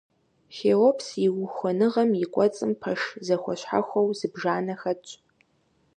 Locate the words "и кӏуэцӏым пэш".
2.23-3.01